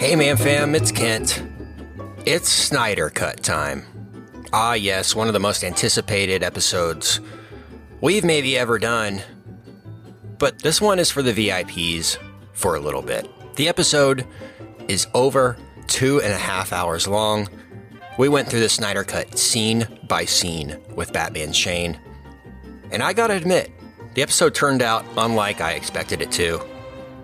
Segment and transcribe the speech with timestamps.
[0.00, 1.42] Hey, man, fam, it's Kent.
[2.24, 3.84] It's Snyder Cut time.
[4.50, 7.20] Ah, yes, one of the most anticipated episodes
[8.00, 9.20] we've maybe ever done.
[10.38, 12.16] But this one is for the VIPs
[12.54, 13.28] for a little bit.
[13.56, 14.26] The episode
[14.88, 17.46] is over two and a half hours long.
[18.18, 22.00] We went through the Snyder Cut scene by scene with Batman Shane.
[22.90, 23.70] And I gotta admit,
[24.14, 26.58] the episode turned out unlike I expected it to.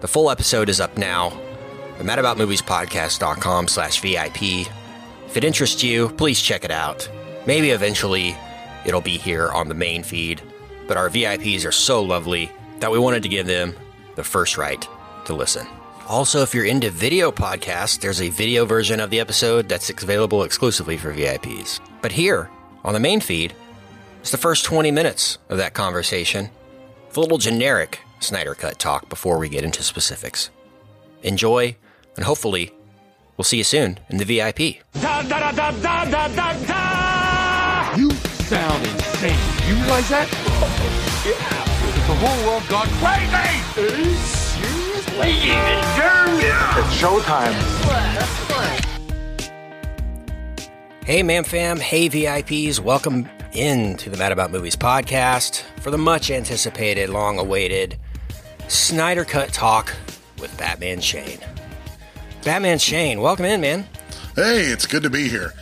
[0.00, 1.40] The full episode is up now
[1.98, 4.68] the madaboutmoviespodcast.com slash VIP.
[5.27, 7.09] If it interests you, please check it out.
[7.46, 8.36] Maybe eventually
[8.84, 10.41] it'll be here on the main feed,
[10.86, 12.50] but our VIPs are so lovely
[12.80, 13.74] that we wanted to give them
[14.14, 14.86] the first right
[15.27, 15.66] to listen.
[16.09, 20.44] Also, if you're into video podcasts, there's a video version of the episode that's available
[20.44, 21.80] exclusively for VIPs.
[22.00, 22.48] But here,
[22.84, 23.55] on the main feed,
[24.20, 26.48] it's the first 20 minutes of that conversation
[27.08, 30.50] with a little generic Snyder Cut talk before we get into specifics.
[31.22, 31.77] Enjoy
[32.16, 32.70] and hopefully,
[33.37, 34.83] we'll see you soon in the VIP.
[34.95, 39.39] Da, da, da, da, da, da, da, You sound insane.
[39.69, 40.28] You realize that?
[41.27, 41.62] yeah.
[42.06, 43.62] The whole world gone crazy.
[43.75, 45.19] Seriously?
[45.19, 46.42] Ladies and germs.
[46.78, 47.55] It's showtime.
[51.05, 51.78] Hey, man, fam.
[51.78, 52.80] Hey, VIPs.
[52.80, 57.97] Welcome in to the Mad About Movies podcast for the much anticipated, long awaited
[58.69, 59.95] Snyder Cut talk
[60.41, 61.39] with Batman Shane.
[62.47, 63.89] Batman Shane, welcome in, man.
[64.36, 65.52] Hey, it's good to be here.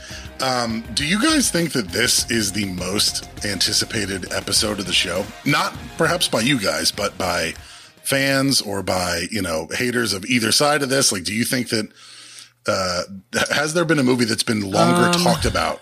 [0.43, 5.25] Um, do you guys think that this is the most anticipated episode of the show?
[5.47, 7.55] Not perhaps by you guys, but by
[8.03, 11.11] fans or by you know haters of either side of this.
[11.11, 11.89] Like, do you think that
[12.67, 13.05] uh,
[13.51, 15.81] has there been a movie that's been longer um, talked about?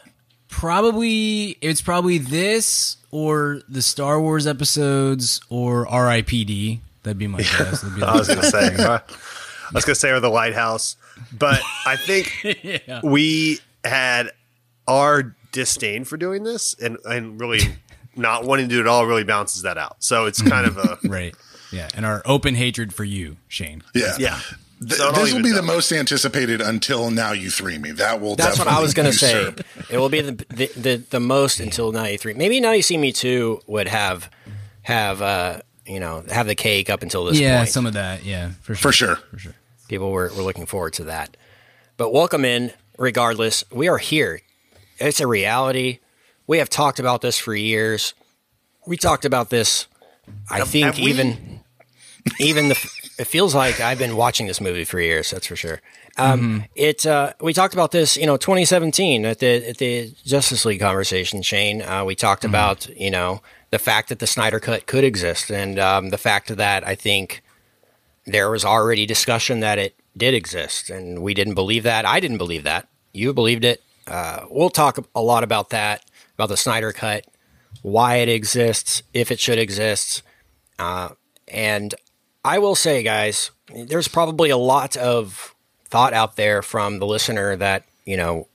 [0.51, 6.81] Probably, it's probably this or the Star Wars episodes or R.I.P.D.
[7.03, 7.83] That'd be my guess.
[7.83, 9.01] Be I was going to say.
[9.73, 10.97] I was going to say, or the lighthouse,
[11.33, 13.01] but I think yeah.
[13.03, 14.31] we had
[14.87, 17.61] our disdain for doing this and, and really
[18.17, 20.03] not wanting to do it all really balances that out.
[20.03, 20.99] So it's kind of a.
[21.09, 21.35] right.
[21.71, 21.89] Yeah.
[21.95, 23.83] And our open hatred for you, Shane.
[23.95, 24.15] Yeah.
[24.19, 24.41] Yeah.
[24.81, 27.93] Th- so this will be the most anticipated until now you three me.
[27.93, 28.35] That will.
[28.35, 29.55] That's what I was going to say.
[29.91, 32.33] It will be the, the, the the most until now you three.
[32.33, 34.31] Maybe now you see me too would have
[34.83, 37.39] have uh you know have the cake up until this.
[37.39, 37.69] Yeah, point.
[37.69, 38.25] some of that.
[38.25, 38.91] Yeah, for sure.
[38.91, 39.17] For sure.
[39.17, 39.55] For sure
[39.93, 41.37] people were, were looking forward to that.
[41.99, 43.63] But welcome in, regardless.
[43.71, 44.41] We are here.
[44.97, 45.99] It's a reality.
[46.47, 48.15] We have talked about this for years.
[48.87, 49.89] We talked about this,
[50.51, 51.61] I have, think, have even
[52.41, 52.91] even the.
[53.19, 55.31] It feels like I've been watching this movie for years.
[55.31, 55.83] That's for sure.
[56.17, 56.59] Um, mm-hmm.
[56.75, 60.81] It uh, we talked about this, you know, 2017 at the at the Justice League
[60.81, 61.43] conversation.
[61.43, 62.51] Shane, uh, we talked mm-hmm.
[62.51, 66.49] about you know the fact that the Snyder Cut could exist, and um, the fact
[66.57, 67.43] that I think
[68.27, 72.05] there was already discussion that it did exist, and we didn't believe that.
[72.05, 72.89] I didn't believe that.
[73.13, 73.83] You believed it.
[74.07, 77.27] Uh, we'll talk a lot about that, about the Snyder Cut,
[77.83, 80.23] why it exists, if it should exist.
[80.79, 81.11] Uh,
[81.49, 81.95] and
[82.45, 85.55] I will say, guys, there's probably a lot of
[85.85, 88.49] thought out there from the listener that, you know,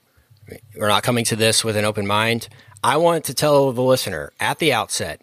[0.76, 2.48] we're not coming to this with an open mind.
[2.84, 5.22] I want to tell the listener at the outset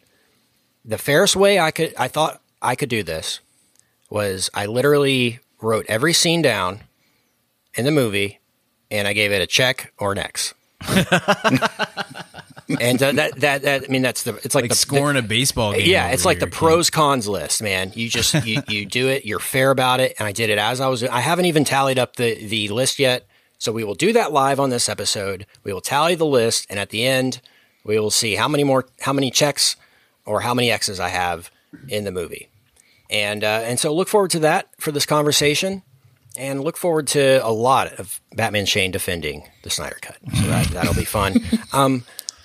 [0.84, 3.40] the fairest way I could, I thought I could do this
[4.10, 6.80] was I literally wrote every scene down
[7.74, 8.40] in the movie
[8.90, 10.54] and I gave it a check or an X.
[12.80, 15.20] and uh, that, that that I mean that's the it's like, like the scoring the,
[15.20, 15.88] a baseball game.
[15.88, 17.92] Yeah, it's like the pros cons list, man.
[17.94, 20.80] You just you, you do it, you're fair about it, and I did it as
[20.80, 21.02] I was.
[21.02, 23.26] I haven't even tallied up the the list yet,
[23.58, 25.46] so we will do that live on this episode.
[25.62, 27.40] We will tally the list, and at the end,
[27.84, 29.76] we will see how many more how many checks
[30.26, 31.50] or how many X's I have
[31.88, 32.48] in the movie.
[33.10, 35.82] And uh, and so look forward to that for this conversation,
[36.36, 40.16] and look forward to a lot of Batman Shane defending the Snyder Cut.
[40.34, 41.36] So that that'll be fun.
[41.72, 42.04] Um,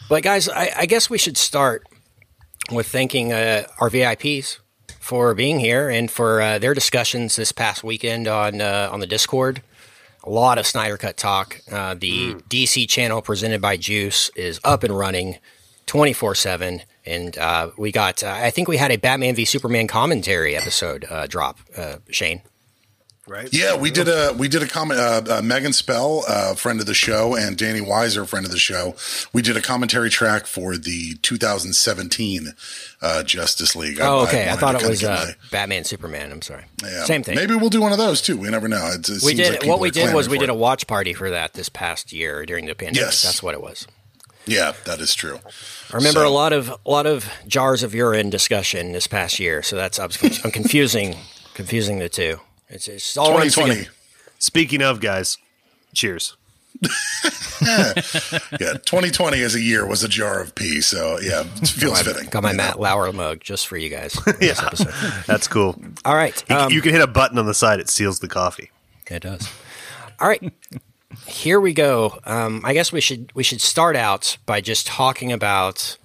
[0.09, 1.87] but guys, I, I, guess we should start
[2.71, 4.59] with thanking uh, our VIPs
[4.99, 9.07] for being here and for uh, their discussions this past weekend on uh, on the
[9.07, 9.61] Discord.
[10.23, 11.61] A lot of Snyder Cut talk.
[11.71, 12.41] Uh, the mm.
[12.49, 15.37] DC channel presented by Juice is up and running,
[15.85, 19.45] twenty four seven and uh, we got uh, I think we had a Batman v
[19.45, 21.59] Superman commentary episode uh, drop.
[21.75, 22.41] Uh, Shane,
[23.27, 23.49] right?
[23.51, 24.99] Yeah, we did a we did a comment.
[24.99, 26.21] Uh, uh, Megan Spell,
[26.55, 28.95] friend of the show, and Danny Weiser, friend of the show.
[29.33, 32.53] We did a commentary track for the 2017
[33.25, 33.99] Justice League.
[34.01, 34.49] Oh, okay.
[34.49, 35.35] I, I thought it was my...
[35.51, 36.31] Batman Superman.
[36.31, 36.65] I'm sorry.
[36.83, 37.05] Yeah.
[37.05, 37.35] Same thing.
[37.35, 38.37] Maybe we'll do one of those too.
[38.37, 38.91] We never know.
[38.93, 39.61] It, it we did.
[39.61, 42.45] Like what we did was we did a watch party for that this past year
[42.45, 43.01] during the pandemic.
[43.01, 43.87] Yes, that's what it was.
[44.49, 45.39] Yeah, that is true.
[45.91, 49.39] I remember so, a lot of a lot of jars of urine discussion this past
[49.39, 49.61] year.
[49.61, 50.09] So that's I'm,
[50.43, 51.15] I'm confusing
[51.53, 52.39] confusing the two.
[52.67, 53.87] It's, it's all 2020.
[54.39, 55.37] Speaking of guys,
[55.93, 56.35] cheers.
[57.61, 57.93] yeah,
[58.85, 62.29] 2020 as a year was a jar of pee, so yeah, it feels fitting.
[62.29, 64.17] Got my Matt Lauer mug just for you guys.
[64.41, 64.53] yeah,
[65.27, 65.75] that's cool.
[66.05, 68.29] All right, you, um, you can hit a button on the side; it seals the
[68.29, 68.71] coffee.
[69.07, 69.49] It does.
[70.19, 70.53] All right,
[71.25, 72.19] here we go.
[72.25, 75.97] Um, I guess we should we should start out by just talking about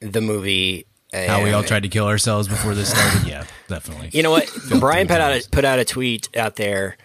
[0.00, 0.86] the movie.
[1.12, 3.28] How we all tried to kill ourselves before this started.
[3.28, 4.10] Yeah, definitely.
[4.12, 4.50] You know what?
[4.80, 6.96] Brian put out a, put out a tweet out there.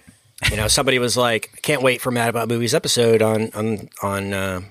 [0.49, 3.89] You know, somebody was like, "I can't wait for Mad About Movies episode on on
[4.01, 4.61] on uh,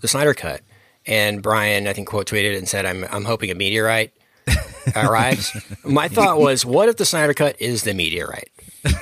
[0.00, 0.62] the Snyder Cut,"
[1.06, 4.12] and Brian, I think, quote tweeted and said, "I'm I'm hoping a meteorite
[4.96, 5.54] arrives."
[5.84, 8.50] My thought was, what if the Snyder Cut is the meteorite?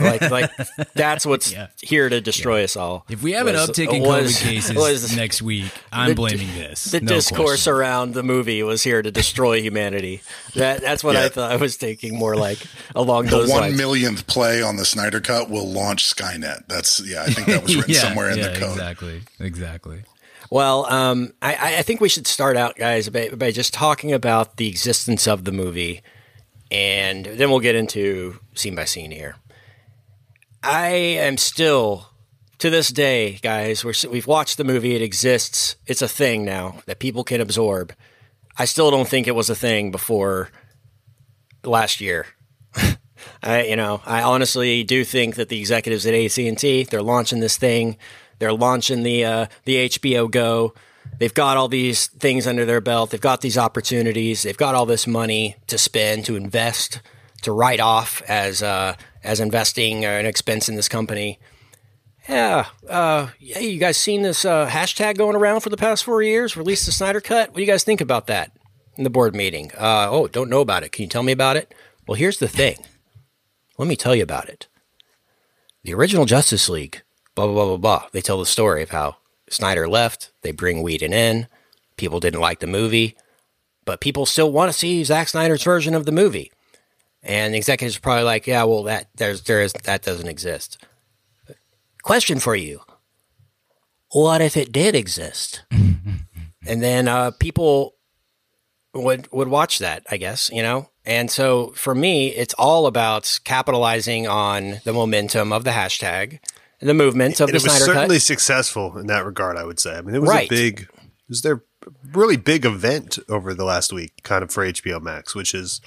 [0.00, 0.50] Like like
[0.94, 1.69] that's what's yeah.
[1.81, 2.64] here to destroy yeah.
[2.64, 3.05] us all.
[3.08, 6.14] If we have was, an uptick in was, COVID cases was, next week, I'm the,
[6.14, 6.84] blaming this.
[6.84, 7.73] The no discourse question.
[7.73, 10.23] around the movie was here to destroy humanity.
[10.55, 11.25] That that's what yeah.
[11.25, 11.52] I thought.
[11.52, 12.58] I was taking more like
[12.94, 13.76] along the those one lines.
[13.76, 16.69] millionth play on the Snyder Cut will launch Skynet.
[16.69, 17.23] That's yeah.
[17.23, 18.73] I think that was written somewhere in the code.
[18.73, 19.23] Exactly.
[19.40, 20.05] Exactly.
[20.52, 24.58] Well, um, I, I, think we should start out, guys, by, by just talking about
[24.58, 26.02] the existence of the movie,
[26.70, 29.37] and then we'll get into scene by scene here.
[30.62, 32.09] I am still
[32.59, 33.85] to this day, guys.
[33.85, 34.94] We're, we've watched the movie.
[34.94, 35.75] It exists.
[35.87, 37.93] It's a thing now that people can absorb.
[38.56, 40.50] I still don't think it was a thing before
[41.64, 42.26] last year.
[43.43, 47.03] I, you know, I honestly do think that the executives at AT and T they're
[47.03, 47.97] launching this thing.
[48.38, 50.75] They're launching the uh, the HBO Go.
[51.19, 53.11] They've got all these things under their belt.
[53.11, 54.43] They've got these opportunities.
[54.43, 57.00] They've got all this money to spend, to invest,
[57.43, 58.94] to write off as uh,
[59.25, 61.39] as investing an expense in this company.
[62.29, 66.23] Yeah, uh, hey, you guys seen this uh, hashtag going around for the past four
[66.23, 66.57] years?
[66.57, 67.49] Release the Snyder Cut.
[67.49, 68.53] What do you guys think about that
[68.97, 69.73] in the board meeting?
[69.77, 70.93] Uh, oh, don't know about it.
[70.93, 71.75] Can you tell me about it?
[72.07, 72.77] Well, here's the thing.
[73.77, 74.69] Let me tell you about it.
[75.83, 77.03] The original Justice League,
[77.35, 78.09] blah blah blah blah blah.
[78.13, 79.17] They tell the story of how
[79.49, 80.31] Snyder left.
[80.43, 81.49] They bring Whedon in.
[81.97, 83.17] People didn't like the movie,
[83.85, 86.53] but people still want to see Zack Snyder's version of the movie.
[87.23, 90.79] And the executives are probably like, yeah, well, that there's there is that doesn't exist.
[92.03, 92.81] Question for you:
[94.11, 95.63] What if it did exist?
[95.71, 97.95] and then uh, people
[98.95, 100.89] would would watch that, I guess, you know.
[101.05, 106.39] And so for me, it's all about capitalizing on the momentum of the hashtag,
[106.81, 108.23] the movement of and the it was Snyder certainly Cut.
[108.23, 109.57] successful in that regard.
[109.57, 109.95] I would say.
[109.97, 110.47] I mean, it was Right.
[110.51, 110.81] a big.
[110.83, 111.63] It was their
[112.13, 115.81] really big event over the last week, kind of for HBO Max, which is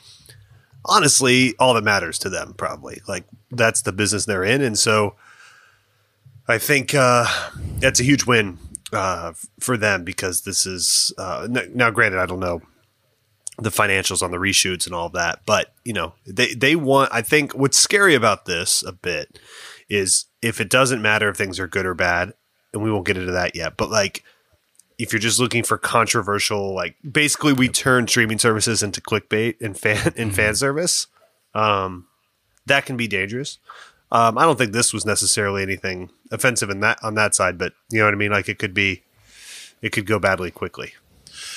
[0.86, 2.54] honestly all that matters to them.
[2.58, 5.16] Probably like that's the business they're in, and so
[6.48, 7.26] I think uh,
[7.80, 8.58] that's a huge win
[8.94, 11.90] uh, for them because this is uh, now.
[11.92, 12.62] Granted, I don't know
[13.58, 17.10] the financials on the reshoots and all of that, but you know they they want.
[17.14, 19.40] I think what's scary about this a bit
[19.90, 22.34] is if it doesn't matter if things are good or bad,
[22.74, 23.78] and we won't get into that yet.
[23.78, 24.24] But like
[24.98, 29.78] if you're just looking for controversial, like basically we turn streaming services into clickbait and
[29.78, 31.08] fan and fan service.
[31.54, 32.08] Um,
[32.66, 33.60] that can be dangerous.
[34.12, 37.74] Um, I don't think this was necessarily anything offensive in that on that side, but
[37.90, 38.32] you know what I mean.
[38.32, 39.04] Like it could be,
[39.82, 40.94] it could go badly quickly.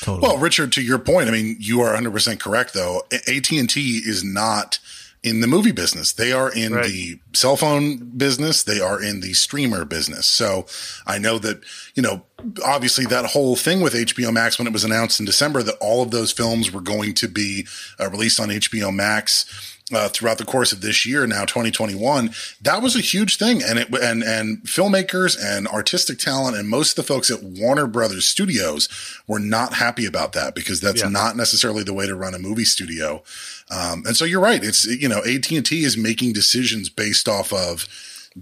[0.00, 0.26] Totally.
[0.26, 2.74] Well, Richard, to your point, I mean, you are 100 percent correct.
[2.74, 4.78] Though AT and T is not
[5.22, 6.86] in the movie business; they are in Right.
[6.86, 8.62] the cell phone business.
[8.62, 10.26] They are in the streamer business.
[10.26, 10.66] So
[11.06, 11.60] I know that
[11.94, 12.22] you know,
[12.64, 16.02] obviously, that whole thing with HBO Max when it was announced in December that all
[16.02, 17.66] of those films were going to be
[17.98, 19.44] uh, released on HBO Max
[19.92, 22.30] uh, throughout the course of this year, now 2021,
[22.60, 23.62] that was a huge thing.
[23.62, 27.86] And it, and, and filmmakers and artistic talent and most of the folks at Warner
[27.86, 28.88] Brothers Studios
[29.26, 31.08] were not happy about that because that's Yeah.
[31.08, 33.22] not necessarily the way to run a movie studio.
[33.70, 34.62] Um, and so you're right.
[34.62, 37.86] It's, you know, AT&T is making decisions based off of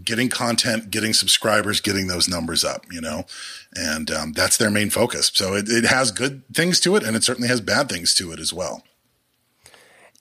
[0.04, 3.24] getting content, getting subscribers, getting those numbers up, you know,
[3.74, 5.30] and um, that's their main focus.
[5.32, 8.32] So it, it has good things to it and it certainly has bad things to
[8.32, 8.82] it as well.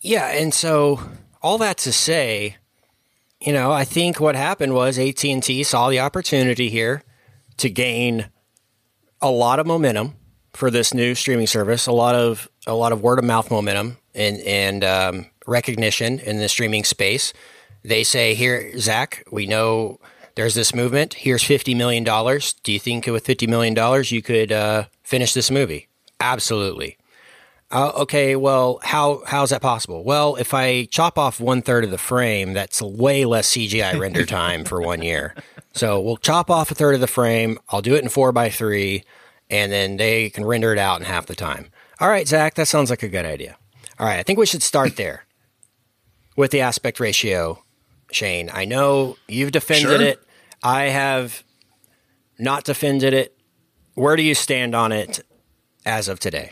[0.05, 1.00] Yeah, and so
[1.41, 2.57] all that to say,
[3.41, 7.01] you know, I think what happened was AT and T saw the opportunity here
[7.57, 8.29] to gain
[9.19, 10.13] a lot of momentum
[10.53, 13.97] for this new streaming service, a lot of a lot of word of mouth momentum
[14.13, 17.33] and and um, recognition in the streaming space.
[17.83, 20.00] They say, "Here, Zack, we know
[20.35, 21.15] there's this movement.
[21.15, 22.53] Here's fifty million dollars.
[22.53, 25.88] Do you think with fifty million dollars you could uh, finish this movie?"
[26.19, 27.00] Absolutely.
[27.72, 30.03] Uh, okay, well, how how's that possible?
[30.03, 34.25] Well, if I chop off one third of the frame, that's way less CGI render
[34.25, 35.34] time for one year.
[35.74, 37.57] So we'll chop off a third of the frame.
[37.69, 39.03] I'll do it in four by three,
[39.50, 41.69] and then they can render it out in half the time.
[42.00, 43.57] All right, Zack, that sounds like a good idea.
[44.00, 45.25] All right, I think we should start there
[46.36, 47.63] with the aspect ratio
[48.12, 48.50] Shane.
[48.53, 50.01] I know you've defended Sure.
[50.01, 50.24] it.
[50.63, 51.43] I have
[52.38, 53.36] not defended it.
[53.95, 55.22] Where do you stand on it
[55.86, 56.51] as of today?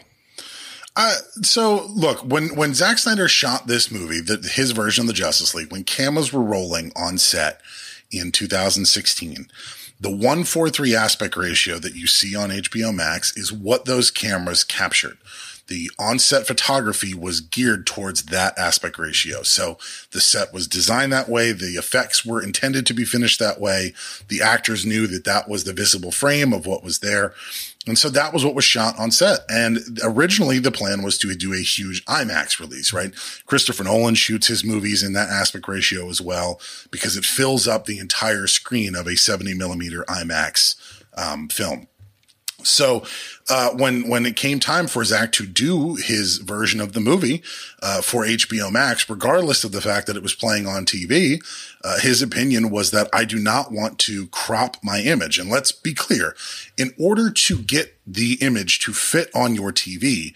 [0.96, 5.14] Uh, so look, when when Zack Snyder shot this movie, the, his version of the
[5.14, 7.62] Justice League, when cameras were rolling on set
[8.12, 9.48] in 2016,
[10.00, 14.12] the one four three aspect ratio that you see on HBO Max is what those
[14.12, 15.18] cameras captured.
[15.68, 19.44] The on-set photography was geared towards that aspect ratio.
[19.44, 19.78] So
[20.12, 21.54] the set was designed that way.
[21.54, 23.94] The effects were intended to be finished that way.
[24.28, 27.34] The actors knew that that was the visible frame of what was there.
[27.86, 29.40] And so that was what was shot on set.
[29.50, 33.14] And originally the plan was to do a huge IMAX release, right?
[33.46, 36.62] Christopher Nolan shoots his movies in that aspect ratio as well
[36.92, 40.76] because it fills up the entire screen of a 70 millimeter IMAX
[41.18, 41.88] um, film.
[42.64, 43.04] So
[43.50, 47.44] uh, when when it came time for Zack to do his version of the movie
[47.82, 51.44] uh, for HBO Max, regardless of the fact that it was playing on TV,
[51.84, 55.38] uh, his opinion was that I do not want to crop my image.
[55.40, 56.36] And let's be clear:
[56.78, 60.34] in order to get the image to fit on your TV,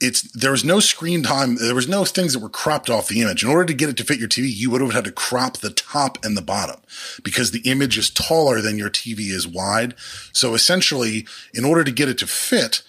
[0.00, 1.56] it's there was no screen time.
[1.56, 3.42] There was no things that were cropped off the image.
[3.42, 5.56] In order to get it to fit your TV, you would have had to crop
[5.56, 6.80] the top and the bottom
[7.22, 9.94] because the image is taller than your TV is wide.
[10.32, 12.82] So essentially, in order to get it to fit,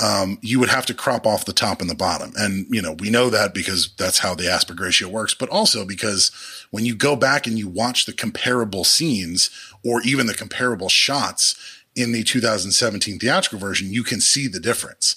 [0.00, 2.32] um, you would have to crop off the top and the bottom.
[2.36, 5.84] And, you know, we know that because that's how the aspect ratio works, but also
[5.84, 6.32] because
[6.70, 9.50] when you go back and you watch the comparable scenes
[9.84, 11.54] or even the comparable shots
[11.94, 15.14] in the 2017 theatrical version, you can see the difference.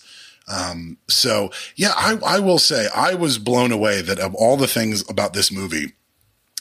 [0.47, 4.67] Um, so yeah, I, I will say I was blown away that of all the
[4.67, 5.93] things about this movie,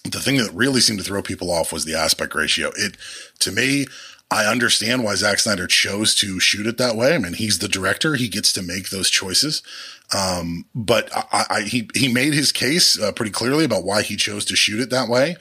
[0.05, 2.73] the thing that really seemed to throw people off was the aspect ratio.
[2.76, 2.97] It,
[3.40, 3.87] to me,
[4.31, 7.14] I understand why Zack Snyder chose to shoot it that way.
[7.14, 9.62] I mean, he's the director; he gets to make those choices.
[10.16, 14.16] Um, but I, I, he he made his case uh, pretty clearly about why he
[14.16, 15.37] chose to shoot it that way,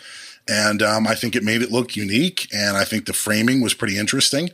[0.47, 2.47] and um, I think it made it look unique.
[2.53, 4.51] And I think the framing was pretty interesting.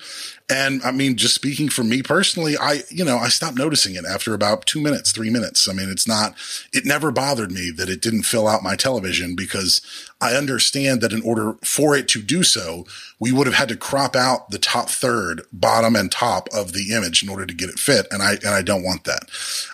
[0.50, 4.06] And I mean, just speaking for me personally, I, you know, I stopped noticing it
[4.06, 5.68] after about two minutes, three minutes.
[5.70, 6.36] I mean, it's not,
[6.74, 9.82] it never bothered me that it didn't fill out my television because
[10.20, 12.86] I understand that in order for it to do so,
[13.20, 16.92] we would have had to crop out the top third, bottom and top of the
[16.94, 18.08] image in order to get it fit.
[18.12, 19.30] And I, and I don't want that.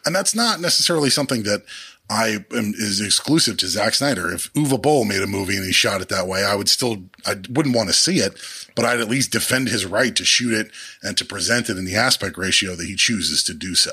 [0.06, 1.64] And that's not necessarily something that
[2.10, 4.32] I am is exclusive to Zack Snyder.
[4.34, 7.04] If Uwe Boll made a movie and he shot it that way, I would still,
[7.26, 8.40] I wouldn't want to see it,
[8.76, 10.72] but I'd at least defend his right to shoot it
[11.04, 13.92] and to present it in the aspect ratio that he chooses to do so.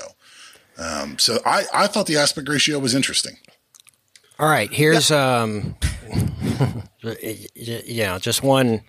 [0.77, 3.37] Um, so I, I thought the aspect ratio was interesting.
[4.39, 5.75] All right, here's um,
[7.01, 8.81] you know, just one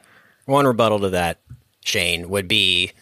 [0.44, 1.38] one rebuttal to that,
[1.84, 2.92] Shane, would be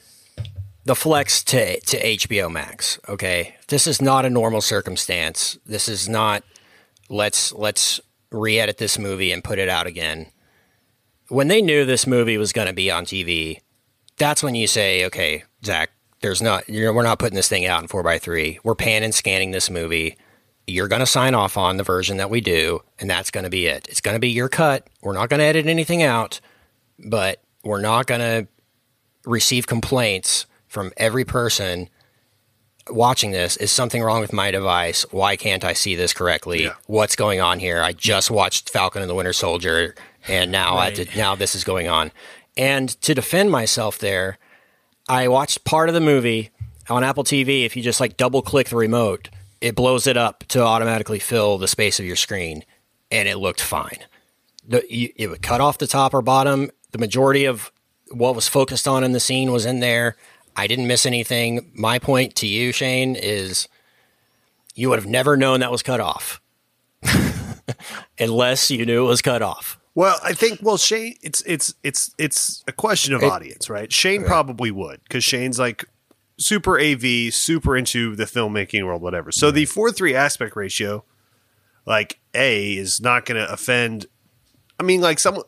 [0.85, 2.99] the flex to to HBO Max.
[3.09, 5.59] Okay, this is not a normal circumstance.
[5.67, 6.45] This is not
[7.09, 8.01] let's let's
[8.31, 10.27] re-edit this movie and put it out again.
[11.29, 13.61] When they knew this movie was going to be on TV,
[14.19, 17.67] that's when you say, okay, Zack, there's not you know, we're not putting this thing
[17.67, 18.59] out in four x three.
[18.63, 20.17] We're pan and scanning this movie.
[20.67, 23.51] You're going to sign off on the version that we do, and that's going to
[23.51, 23.87] be it.
[23.91, 24.87] It's going to be your cut.
[25.03, 26.41] We're not going to edit anything out,
[26.99, 28.49] but we're not going to
[29.27, 31.89] receive complaints from every person
[32.91, 33.57] watching this.
[33.57, 35.07] Is something wrong with my device?
[35.13, 36.65] Why can't I see this correctly?
[36.65, 36.75] Yeah.
[36.87, 37.81] What's going on here?
[37.81, 39.95] I just watched Falcon and the Winter Soldier,
[40.29, 42.11] and now I did, now this is going on.
[42.57, 44.39] And to defend myself, there,
[45.09, 46.51] I watched part of the movie
[46.91, 47.65] on Apple TV.
[47.65, 51.57] If you just like double click the remote, it blows it up to automatically fill
[51.57, 52.65] the space of your screen,
[53.13, 54.01] and it looked fine.
[54.67, 56.71] The, you, it would cut off the top or bottom.
[56.91, 57.71] The majority of
[58.11, 60.17] what was focused on in the scene was in there.
[60.57, 61.71] I didn't miss anything.
[61.75, 63.69] My point to you, Shane, is
[64.75, 66.41] you would have never known that was cut off
[68.19, 69.79] unless you knew it was cut off.
[69.95, 73.93] Well, I think well Shane it's it's it's it's a question of It- audience, right?
[73.93, 75.85] Shane probably would cuz Shane's like
[76.37, 79.31] super AV, super into the filmmaking world whatever.
[79.31, 81.05] So the 4-3 aspect ratio
[81.87, 84.07] like A is not going to offend
[84.81, 85.43] I mean like some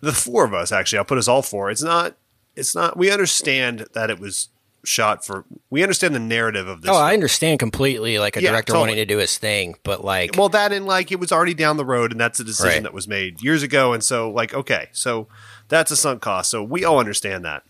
[0.00, 1.70] the four of us actually, I'll put us all four.
[1.70, 2.16] It's not
[2.56, 4.48] it's not we understand that it was
[4.84, 6.90] shot for we understand the narrative of this.
[6.90, 8.82] Oh, I understand completely, like a Yeah, director totally.
[8.90, 11.76] wanting to do his thing, but like, Well, that and like it was already down
[11.76, 12.82] the road, and that's a decision Right.
[12.84, 13.92] that was made years ago.
[13.92, 15.26] And so, like, okay, so
[15.68, 16.50] that's a sunk cost.
[16.50, 17.64] So we all understand that.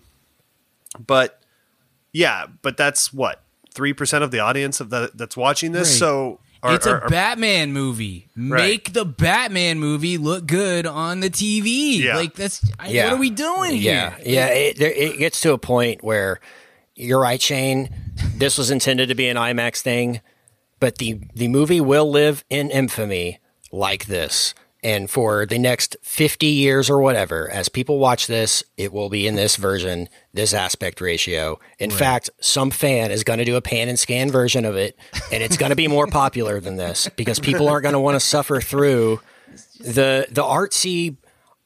[0.98, 1.40] But
[2.12, 5.88] yeah, but that's what three percent of the audience of the that's watching this.
[5.90, 5.98] Right.
[5.98, 8.28] So are, it's are- a are- Batman movie.
[8.36, 8.60] Right.
[8.60, 11.98] Make the Batman movie look good on the TV.
[11.98, 12.16] Yeah.
[12.16, 14.24] Like that's I- yeah, what are we doing yeah, here?
[14.26, 16.40] Yeah, it, it gets to a point where
[16.94, 17.94] you're right, Shane.
[18.36, 20.20] This was intended to be an IMAX thing,
[20.80, 23.38] but the the movie will live in infamy
[23.70, 24.54] like this.
[24.82, 29.26] And for the next 50 years or whatever, as people watch this, it will be
[29.26, 31.58] in this version, this aspect ratio.
[31.78, 31.98] In right.
[31.98, 34.98] fact, some fan is going to do a pan and scan version of it,
[35.32, 38.14] and it's going to be more popular than this because people aren't going to want
[38.16, 39.20] to suffer through
[39.80, 41.16] the the artsy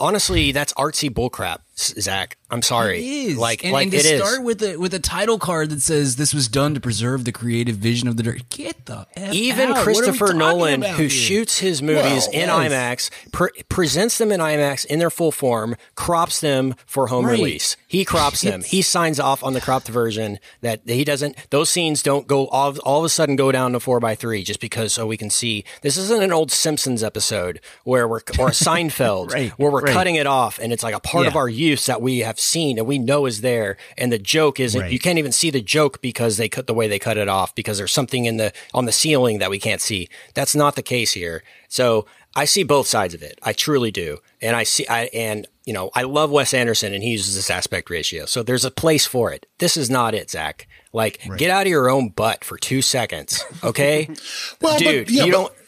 [0.01, 2.37] honestly, that's artsy bullcrap, Zack.
[2.51, 2.99] I'm sorry.
[2.99, 3.39] It is.
[3.39, 4.41] Like, and, like and to it start is.
[4.41, 7.77] with a with a title card that says this was done to preserve the creative
[7.77, 8.45] vision of the director.
[8.51, 9.79] Get the F even out.
[9.79, 11.11] Christopher Nolan, who here?
[11.11, 12.73] shoots his movies well, in yes.
[12.73, 17.33] IMAX, pre- presents them in IMAX in their full form, crops them for home right.
[17.33, 17.77] release.
[17.87, 18.63] He crops them.
[18.63, 21.37] he signs off on the cropped version that he doesn't.
[21.51, 24.43] Those scenes don't go all, all of a sudden go down to four by three
[24.43, 25.65] just because so we can see.
[25.83, 29.51] This isn't an old Simpsons episode where we're or a Seinfeld right.
[29.53, 29.93] where we're right.
[29.93, 31.31] cutting it off and it's like a part yeah.
[31.31, 33.77] of our use that we have seen and we know is there.
[33.97, 34.93] And the joke isn't right.
[34.93, 37.55] you can't even see the joke because they cut the way they cut it off
[37.55, 40.09] because there's something in the on the ceiling that we can't see.
[40.35, 41.43] That's not the case here.
[41.69, 43.39] So i see both sides of it.
[43.43, 44.19] I truly do.
[44.41, 47.51] And i see i and you know i love wes anderson and he uses this
[47.51, 48.27] aspect ratio.
[48.27, 49.47] So there's a place for it.
[49.59, 50.69] This is not it zack.
[50.93, 51.39] Like right.
[51.39, 54.09] get out of your own butt for two seconds okay?
[54.61, 55.60] Well dude but, yeah, you but- don't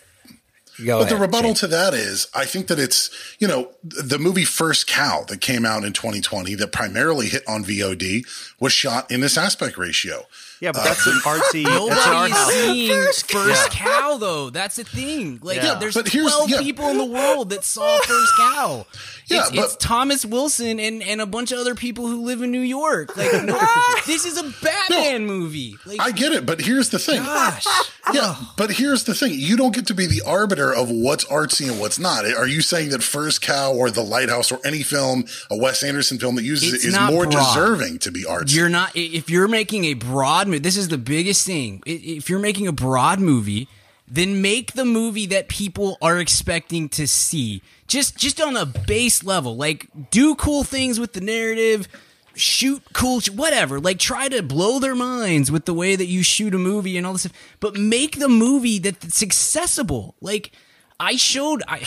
[0.85, 1.55] Go but ahead, the rebuttal Shane.
[1.57, 5.65] to that is, I think that it's, you know, the movie First Cow that came
[5.65, 8.27] out in 2020 that primarily hit on VOD
[8.61, 10.27] was shot in this aspect ratio.
[10.62, 11.64] Yeah, but that's uh, an artsy.
[11.64, 13.85] Nobody's seeing First, first yeah.
[13.85, 14.49] Cow though.
[14.49, 15.40] That's the thing.
[15.42, 15.75] Like, yeah.
[15.75, 16.61] there's but 12 yeah.
[16.61, 18.87] people in the world that saw First Cow.
[19.26, 22.42] Yeah, it's, but, it's Thomas Wilson and, and a bunch of other people who live
[22.42, 23.16] in New York.
[23.16, 23.59] Like, no,
[24.04, 25.76] this is a Batman no, movie.
[25.87, 27.23] Like, I get it, but here's the thing.
[27.23, 27.64] Gosh.
[28.12, 29.33] Yeah, but here's the thing.
[29.35, 32.26] You don't get to be the arbiter of what's artsy and what's not.
[32.26, 36.19] Are you saying that First Cow or The Lighthouse or any film, a Wes Anderson
[36.19, 37.54] film that uses it's it, is more broad.
[37.54, 38.57] deserving to be artsy?
[38.57, 38.90] You're not.
[38.97, 41.82] If you're making a broad movie, this is the biggest thing.
[41.85, 43.68] If you're making a broad movie,
[44.06, 49.23] then make the movie that people are expecting to see just just on a base
[49.23, 49.56] level.
[49.56, 51.88] Like do cool things with the narrative,
[52.35, 53.78] shoot cool whatever.
[53.78, 57.07] Like try to blow their minds with the way that you shoot a movie and
[57.07, 57.37] all this stuff.
[57.61, 60.14] But make the movie that's accessible.
[60.20, 60.53] Like
[60.98, 61.87] I showed I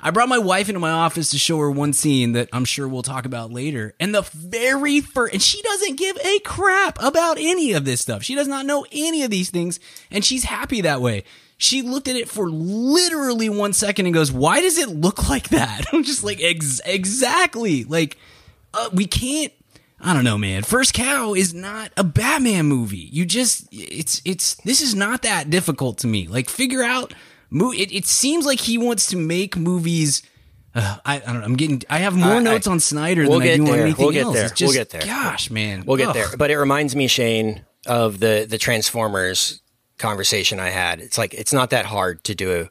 [0.00, 2.86] I brought my wife into my office to show her one scene that I'm sure
[2.86, 3.94] we'll talk about later.
[3.98, 8.22] And the very first, and she doesn't give a crap about any of this stuff.
[8.22, 9.80] She does not know any of these things,
[10.10, 11.24] and she's happy that way
[11.58, 15.48] she looked at it for literally one second and goes, "Why does it look like
[15.50, 18.16] that?" I'm just like, Ex- "Exactly." Like,
[18.72, 19.52] uh, we can't.
[20.00, 20.62] I don't know, man.
[20.62, 23.08] First Cow is not a Batman movie.
[23.12, 24.54] You just, it's, it's.
[24.56, 26.28] This is not that difficult to me.
[26.28, 27.12] Like, figure out.
[27.50, 30.22] It, it seems like he wants to make movies.
[30.74, 31.44] Uh, I, I, don't know.
[31.44, 31.82] I'm getting.
[31.88, 33.72] I have more notes on Snyder we'll than I do there.
[33.74, 34.34] on anything we'll get else.
[34.34, 34.48] There.
[34.48, 35.02] Just, we'll get there.
[35.02, 35.84] Gosh, man.
[35.86, 36.14] We'll get Ugh.
[36.14, 36.36] there.
[36.36, 39.60] But it reminds me, Shane, of the the Transformers
[39.98, 41.00] conversation I had.
[41.00, 42.68] It's like it's not that hard to do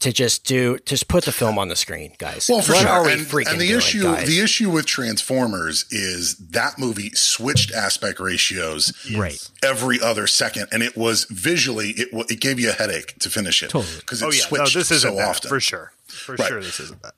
[0.00, 2.48] to just do just put the film on the screen, guys.
[2.48, 3.08] Well, for what sure.
[3.08, 4.26] and, and, the issue guys?
[4.26, 10.82] the issue with Transformers is that movie switched aspect ratios right every other second, and
[10.82, 14.20] it was visually it it gave you a headache to finish it because totally.
[14.20, 14.48] it oh, yeah.
[14.48, 15.92] switched no, this isn't so that, often for sure.
[16.06, 16.48] For right.
[16.48, 17.14] sure, this isn't that.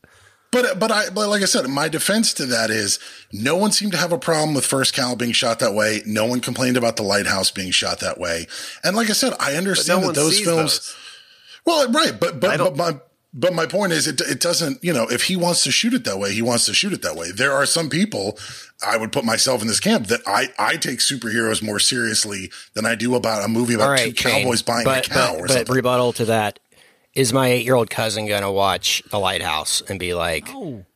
[0.50, 2.98] But but I but like I said, my defense to that is
[3.32, 6.02] no one seemed to have a problem with First Cow being shot that way.
[6.06, 8.46] No one complained about the Lighthouse being shot that way.
[8.82, 10.78] And like I said, I understand no that those films.
[10.78, 10.96] Those.
[11.68, 12.98] Well, right, but but but my
[13.34, 14.82] but my point is, it it doesn't.
[14.82, 17.02] You know, if he wants to shoot it that way, he wants to shoot it
[17.02, 17.30] that way.
[17.30, 18.38] There are some people.
[18.86, 22.86] I would put myself in this camp that I I take superheroes more seriously than
[22.86, 25.46] I do about a movie about right, two cowboys buying but, a cow but, or
[25.46, 26.58] but rebuttal to that
[27.14, 30.86] is my eight year old cousin going to watch The Lighthouse and be like, oh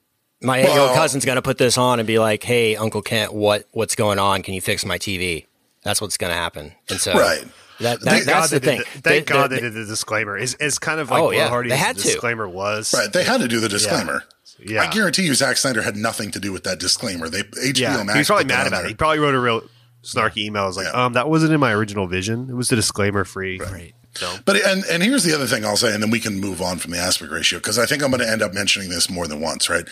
[0.41, 3.03] my eight year old cousin's going to put this on and be like, "Hey, Uncle
[3.03, 4.43] Kent, what what's going on?
[4.43, 5.47] Can you fix my TV?"
[5.85, 6.73] That's what's going to happen.
[6.89, 7.45] And so, right.
[7.83, 8.79] That, that, thank that's God the thing.
[8.79, 10.37] The, thank they, God they, they, did the disclaimer.
[10.37, 11.49] Is is kind of like oh, yeah.
[11.49, 12.51] Hardy's they had disclaimer to.
[12.51, 12.95] was.
[12.95, 13.13] Right.
[13.13, 14.25] They had to do the disclaimer.
[14.59, 14.75] Yeah.
[14.75, 14.83] yeah.
[14.83, 17.29] I guarantee you, Zack Snyder had nothing to do with that disclaimer.
[17.29, 18.03] They HBO yeah.
[18.03, 18.19] Max.
[18.19, 18.87] He's probably mad about there.
[18.87, 18.91] it.
[18.91, 19.63] He probably wrote a real
[20.03, 20.67] snarky email.
[20.67, 21.05] Was like, yeah.
[21.05, 22.49] um, that wasn't in my original vision.
[22.49, 23.59] It was the disclaimer free.
[23.59, 23.95] Right.
[24.15, 24.37] So.
[24.45, 26.79] But and and here's the other thing I'll say, and then we can move on
[26.79, 29.27] from the aspect ratio because I think I'm going to end up mentioning this more
[29.27, 29.71] than once.
[29.71, 29.89] Right,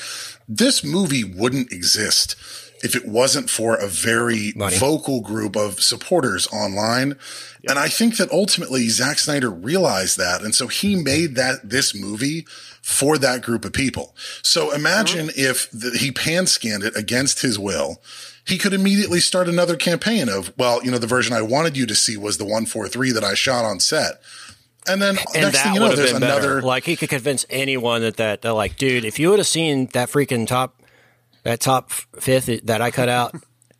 [0.46, 2.36] this movie wouldn't exist
[2.82, 4.76] if it wasn't for a very Money.
[4.76, 7.08] vocal group of supporters online.
[7.08, 7.18] Yep.
[7.68, 11.94] And I think that ultimately Zack Snyder realized that, and so he made that this
[11.94, 12.46] movie
[12.82, 14.14] for that group of people.
[14.42, 15.40] So imagine mm-hmm.
[15.40, 18.00] if the, he pan scanned it against his will
[18.46, 21.86] he could immediately start another campaign of, well, you know, the version I wanted you
[21.86, 24.20] to see was the 143 that I shot on set.
[24.88, 26.40] And then and next thing you know, there's another.
[26.40, 26.62] Better.
[26.62, 29.86] Like he could convince anyone that that they're like, dude, if you would have seen
[29.92, 30.79] that freaking top,
[31.44, 33.34] that top fifth that I cut out,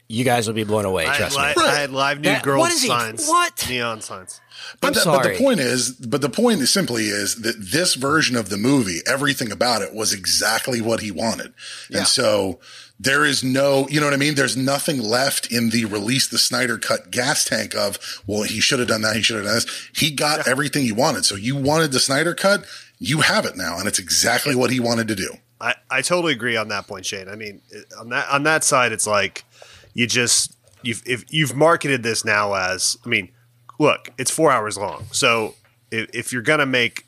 [0.09, 1.07] you guys will be blown away.
[1.07, 1.68] I Trust li- me.
[1.68, 3.27] I had live nude That- girls what is he- signs.
[3.27, 3.66] what?
[3.68, 4.40] Neon signs.
[4.81, 7.94] But, I'm the, but the point is, but the point is simply is that this
[7.94, 11.55] version of the movie, everything about it was exactly what he wanted.
[11.92, 12.61] And so
[12.99, 14.35] there is no, you know what I mean?
[14.35, 18.81] There's nothing left in the release the Snyder cut gas tank of, well, he should
[18.81, 19.16] have done that.
[19.16, 19.88] He should have done this.
[19.94, 21.25] He got everything he wanted.
[21.25, 22.64] So you wanted the Snyder cut.
[22.99, 23.79] You have it now.
[23.79, 25.33] And it's exactly what he wanted to do.
[25.61, 27.29] I, I totally agree on that point, Shane.
[27.29, 27.61] I mean,
[27.99, 29.44] on that on that side, it's like
[29.92, 33.31] you just you've if you've marketed this now as I mean,
[33.79, 35.55] look, it's four hours long, so
[35.90, 37.07] if, if you're gonna make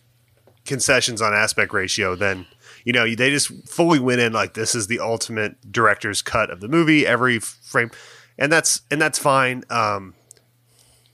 [0.64, 2.46] concessions on aspect ratio, then
[2.84, 6.60] you know they just fully went in like this is the ultimate director's cut of
[6.60, 7.90] the movie, every frame,
[8.38, 9.64] and that's and that's fine.
[9.70, 10.14] Um,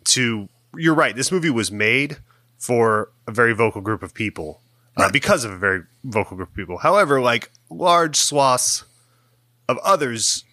[0.05, 2.19] to you're right, this movie was made
[2.59, 4.61] for a very vocal group of people
[4.99, 6.79] uh, because of a very vocal group of people.
[6.79, 8.85] However, like large swaths
[9.69, 10.45] of others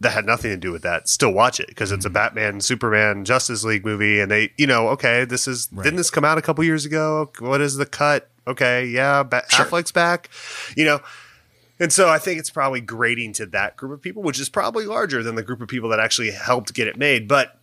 [0.00, 3.24] that had nothing to do with that still watch it because it's a Batman, Superman,
[3.24, 6.42] Justice League movie, and they, you know, okay, this is didn't this come out a
[6.42, 7.30] couple years ago?
[7.38, 8.30] What is the cut?
[8.46, 10.30] Okay, yeah, ba- Affleck's back,
[10.76, 11.00] you know.
[11.78, 14.86] And so I think it's probably grading to that group of people, which is probably
[14.86, 17.28] larger than the group of people that actually helped get it made.
[17.28, 17.58] But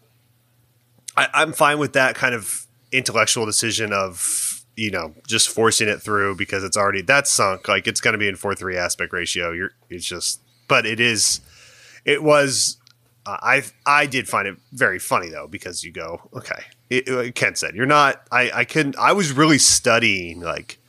[1.15, 4.46] I, I'm fine with that kind of intellectual decision of
[4.77, 7.67] you know just forcing it through because it's already that's sunk.
[7.67, 9.51] Like it's going to be in four three aspect ratio.
[9.51, 11.41] You're it's just, but it is.
[12.05, 12.77] It was.
[13.25, 16.63] Uh, I I did find it very funny though because you go okay.
[16.89, 18.25] It, Kent said you're not.
[18.31, 18.97] I I couldn't.
[18.97, 20.79] I was really studying like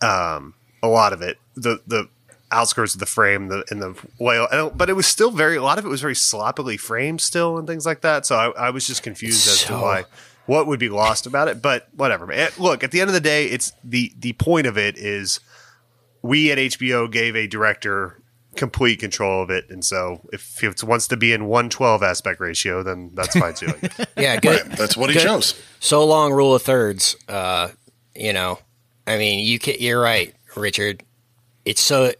[0.00, 1.38] um a lot of it.
[1.56, 2.08] The the
[2.52, 5.76] outskirts of the frame the in the don't, but it was still very a lot
[5.76, 8.86] of it was very sloppily framed still and things like that so i, I was
[8.86, 10.04] just confused as to why
[10.46, 12.26] what would be lost about it but whatever
[12.58, 15.40] look at the end of the day it's the the point of it is
[16.22, 18.20] we at hbo gave a director
[18.56, 22.82] complete control of it and so if he wants to be in 112 aspect ratio
[22.84, 23.66] then that's fine too
[24.16, 24.66] Yeah, good.
[24.68, 24.78] Right.
[24.78, 25.24] That's what he Good.
[25.24, 25.60] chose.
[25.80, 27.16] So long, rule of thirds.
[27.28, 27.68] Uh,
[28.14, 28.60] you know,
[29.08, 31.02] I mean, you can, you're right, Richard.
[31.64, 32.12] It's so.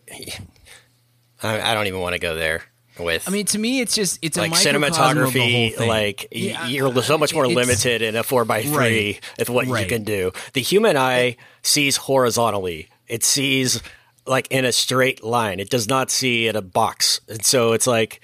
[1.43, 2.63] I, I don't even want to go there
[2.99, 3.29] with.
[3.29, 6.29] I mean, to me, it's just it's like a microcosm of the whole cinematography, like
[6.31, 9.21] Yeah, you're so much more limited in a four by three Right.
[9.39, 10.33] with what you can do.
[10.53, 13.83] The human eye sees horizontally; it sees
[14.27, 15.61] like in a straight line.
[15.61, 18.21] It does not see in a box, and so it's like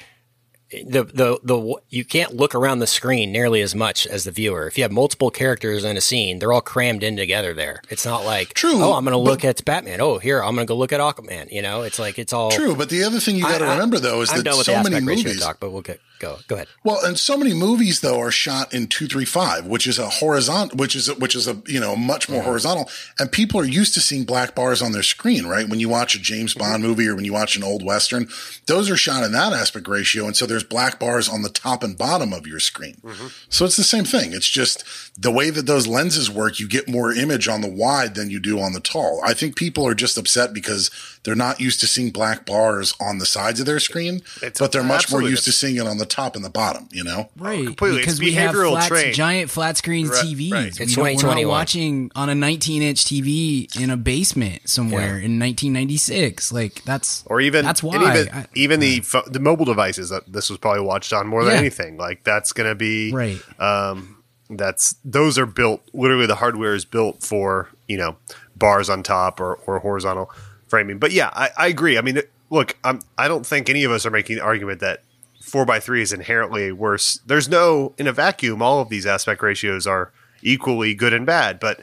[0.71, 4.67] the the the you can't look around the screen nearly as much as the viewer.
[4.67, 7.53] If you have multiple characters in a scene, they're all crammed in together.
[7.55, 10.01] There, it's not like True, Oh, I'm going to look at Batman.
[10.01, 11.51] Oh, here I'm going to go look at Aquaman.
[11.51, 12.77] You know, it's like it's all True.
[12.77, 15.41] But the other thing you got to remember though is I'm that so many movies.
[15.41, 16.69] talk, but we'll get go go ahead.
[16.85, 20.09] Well, and so many movies though are shot in two three five, which is a
[20.09, 22.47] horizontal, which is a, which is a you know much more mm-hmm.
[22.47, 25.69] horizontal, and people are used to seeing black bars on their screen, right?
[25.69, 26.71] When you watch a James mm-hmm.
[26.71, 28.29] Bond movie or when you watch an old western,
[28.67, 31.83] those are shot in that aspect ratio, and so there's black bars on the top
[31.83, 32.99] and bottom of your screen.
[33.03, 33.27] Mm-hmm.
[33.49, 34.33] So it's the same thing.
[34.33, 34.85] It's just
[35.21, 36.61] the way that those lenses work.
[36.61, 39.21] You get more image on the wide than you do on the tall.
[39.25, 40.91] I think people are just upset because
[41.23, 44.73] they're not used to seeing black bars on the sides of their screen, It's- but
[44.73, 46.89] they're much more used to seeing it on the top and the bottom.
[46.93, 47.29] You know.
[47.39, 47.99] Right, completely.
[47.99, 49.13] because It's we have behavioral flat, train.
[49.15, 50.53] giant flat screen Right, TVs.
[50.53, 50.79] right.
[50.79, 55.19] We It's don't- we're not watching on a 19 inch TV in a basement somewhere
[55.19, 55.27] Yeah.
[55.27, 56.53] in 1996.
[56.53, 60.33] Like that's or even that's why even I- even the pho- the mobile devices that
[60.33, 61.61] this was probably watched on more than Yeah.
[61.61, 61.97] anything.
[61.97, 63.41] Like that's going to be right.
[63.61, 64.17] Um,
[64.49, 68.17] that's those are built literally the hardware is built for you know
[68.57, 70.31] bars on top or, or horizontal
[70.71, 70.99] framing.
[70.99, 71.99] But yeah, I, I agree.
[71.99, 74.81] I mean, it- look, I'm, I don't think any of us are making the argument
[74.81, 75.03] that
[75.43, 77.21] four by three is inherently worse.
[77.27, 78.63] There's no in a vacuum.
[78.63, 81.81] All of these aspect ratios are equally good and bad, but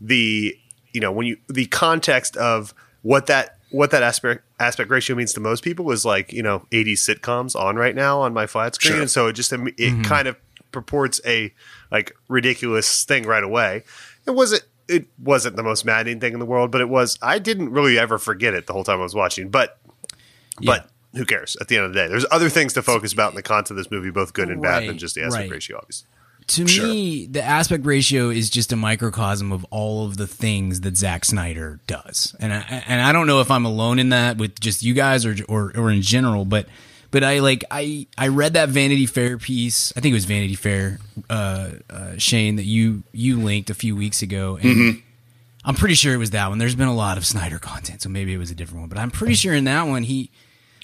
[0.00, 0.56] the
[0.92, 5.32] you know when you the context of what that what that aspect aspect ratio means
[5.32, 8.74] to most people is like you know 80 sitcoms on right now on my flat
[8.74, 9.00] screen Sure.
[9.02, 10.02] and so it just it mm-hmm.
[10.02, 10.36] kind of
[10.72, 11.52] purports a
[11.90, 13.84] like ridiculous thing right away
[14.26, 14.68] it wasn't it
[15.18, 18.18] wasn't the most maddening thing in the world but it was i didn't really ever
[18.18, 19.78] forget it the whole time i was watching but
[20.62, 23.30] but who cares at the end of the day there's other things to focus about
[23.32, 25.50] in the content of this movie both good and bad than just the aspect right.
[25.50, 26.06] ratio obviously
[26.48, 26.86] To Sure.
[26.86, 31.24] me, the aspect ratio is just a microcosm of all of the things that Zack
[31.24, 34.82] Snyder does, and I, and I don't know if I'm alone in that with just
[34.82, 36.66] you guys or or, or in general, but
[37.10, 39.92] but I like I I read that Vanity Fair piece.
[39.96, 43.96] I think it was Vanity Fair, uh, uh, Shane, that you you linked a few
[43.96, 45.02] weeks ago, and
[45.64, 46.58] I'm pretty sure it was that one.
[46.58, 48.98] There's been a lot of Snyder content, so maybe it was a different one, but
[48.98, 50.30] I'm pretty sure in that one he,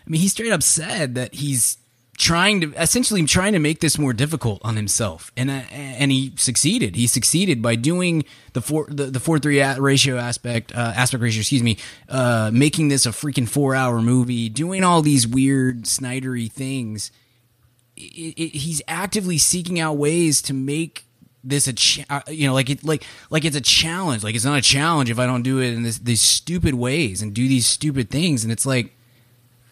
[0.06, 1.78] I mean, he straight up said that he's
[2.16, 6.32] trying to essentially trying to make this more difficult on himself, and uh, and he
[6.36, 6.96] succeeded.
[6.96, 11.40] He succeeded by doing the four the, the four three ratio aspect uh, aspect ratio,
[11.40, 16.50] excuse me, uh, making this a freaking four hour movie, doing all these weird Snydery
[16.50, 17.10] things.
[17.96, 21.04] it, it, he's actively seeking out ways to make
[21.44, 24.44] this a cha- uh, you know like it like like it's a challenge like it's
[24.44, 27.46] not a challenge if i don't do it in this, these stupid ways and do
[27.46, 28.92] these stupid things and it's like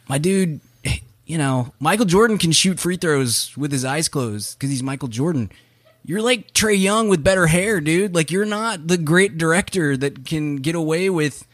[0.08, 0.60] my dude
[1.26, 5.08] you know michael jordan can shoot free throws with his eyes closed because he's michael
[5.08, 5.50] jordan
[6.04, 8.14] you're like Trae Young with better hair, dude.
[8.14, 11.46] Like you're not the great director that can get away with.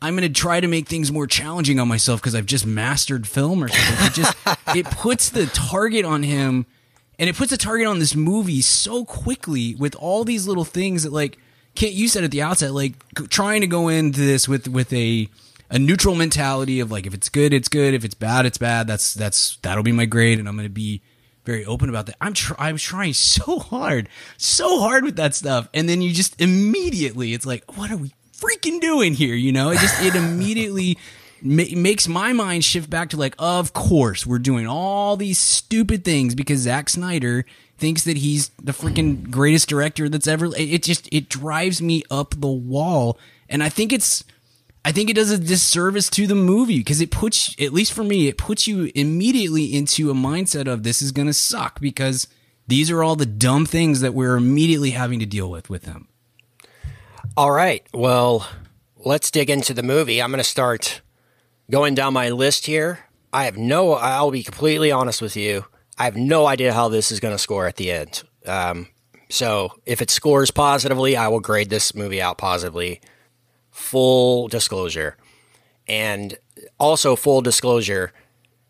[0.00, 3.28] I'm going to try to make things more challenging on myself because I've just mastered
[3.28, 4.06] film or something.
[4.06, 4.36] It just
[4.76, 6.66] it puts the target on him,
[7.20, 11.04] and it puts a target on this movie so quickly with all these little things
[11.04, 11.38] that like.
[11.74, 12.92] Kent, you said at the outset, like
[13.30, 15.26] trying to go into this with with a
[15.72, 17.94] a neutral mentality of like if it's good, it's good.
[17.94, 18.86] If it's bad, it's bad.
[18.86, 21.00] That's that's that'll be my grade, and I'm to be
[21.44, 22.16] very open about that.
[22.20, 26.40] I'm tr- I'm trying so hard, so hard with that stuff, and then you just
[26.40, 29.34] immediately it's like, what are we freaking doing here?
[29.34, 30.98] You know, it just it immediately
[31.42, 36.04] ma- makes my mind shift back to like, of course we're doing all these stupid
[36.04, 37.46] things because Zack Snyder
[37.78, 40.50] thinks that he's the freaking greatest director that's ever.
[40.54, 44.22] It just it drives me up the wall, and I think it's
[44.84, 48.02] I think it does a disservice to the movie because it puts, at least for
[48.02, 52.26] me, it puts you immediately into a mindset of this is going to suck because
[52.66, 56.08] these are all the dumb things that we're immediately having to deal with with them.
[57.36, 57.86] All right.
[57.94, 58.48] Well,
[58.96, 60.20] let's dig into the movie.
[60.20, 61.00] I'm going to start
[61.70, 63.06] going down my list here.
[63.32, 65.64] I have no, I'll be completely honest with you.
[65.96, 68.24] I have no idea how this is going to score at the end.
[68.46, 68.88] Um,
[69.30, 73.00] so if it scores positively, I will grade this movie out positively
[73.72, 75.16] full disclosure.
[75.88, 76.38] And
[76.78, 78.12] also, full disclosure,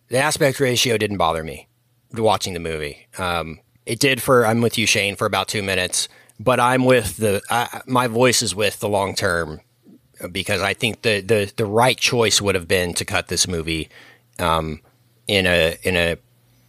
[0.08, 1.68] the aspect ratio didn't bother me
[2.12, 3.06] watching the movie.
[3.18, 7.16] Um, it did for, I'm with you, Shane, for about two minutes, but I'm with
[7.16, 9.60] the, I, my voice is with the long term
[10.30, 13.88] because I think the, the, the right choice would have been to cut this movie
[14.38, 14.80] um,
[15.26, 16.16] in a, in a,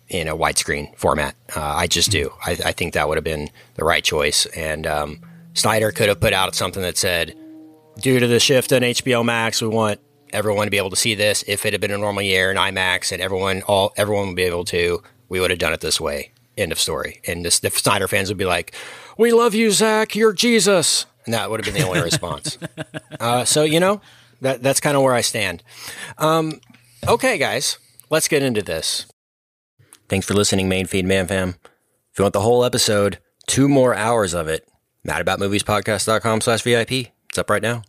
[0.10, 1.36] in a widescreen format.
[1.56, 2.34] Uh, I just do.
[2.46, 4.46] I, I, think that would have been the right choice.
[4.48, 5.22] And um,
[5.54, 7.36] Snyder could have put out something that said,
[7.98, 10.00] due to the shift on HBO Max, we want
[10.32, 11.44] everyone to be able to see this.
[11.48, 14.44] If it had been a normal year in IMAX and everyone all everyone would be
[14.44, 16.32] able to, we would have done it this way.
[16.58, 17.22] End of story.
[17.28, 18.74] And this, the Snyder fans would be like,
[19.18, 20.16] "We love you, Zack.
[20.16, 22.58] You're Jesus," and that would have been the only response.
[23.20, 24.02] Uh, so you know,
[24.42, 25.64] that that's kind of where I stand.
[26.18, 26.60] Um,
[27.08, 27.78] okay, guys,
[28.10, 29.06] let's get into this.
[30.10, 31.56] Thanks for listening, Main Feed Man Fam.
[32.12, 34.68] If you want the whole episode, two more hours of it,
[35.08, 37.13] madaboutmoviespodcast.com slash VIP.
[37.34, 37.82] It's up right now.